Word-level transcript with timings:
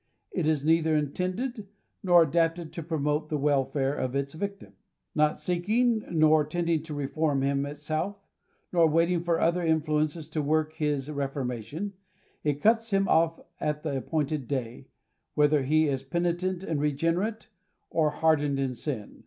It 0.31 0.47
is 0.47 0.65
neither 0.65 0.95
intended 0.95 1.67
nor 2.01 2.23
adapted 2.23 2.73
to 2.73 2.81
promote 2.81 3.29
the 3.29 3.37
welfare 3.37 3.93
of 3.93 4.15
its 4.15 4.33
victim. 4.33 4.73
Not 5.13 5.39
seeking 5.39 6.03
nor 6.09 6.43
tending 6.43 6.81
to 6.81 6.95
reform 6.95 7.43
him 7.43 7.67
itself, 7.67 8.15
nor 8.73 8.87
waiting 8.87 9.23
for 9.23 9.39
other 9.39 9.61
influences 9.61 10.27
to 10.29 10.41
work 10.41 10.73
his 10.73 11.11
reformation, 11.11 11.93
it 12.43 12.61
cuts 12.61 12.89
him 12.89 13.07
off 13.07 13.41
at 13.59 13.83
the 13.83 13.95
appointed 13.97 14.47
day, 14.47 14.87
whether 15.35 15.61
he 15.61 15.87
is 15.87 16.01
penitent 16.01 16.63
and 16.63 16.81
regenerate, 16.81 17.49
or 17.91 18.09
hardened 18.09 18.57
in 18.59 18.73
sin. 18.73 19.19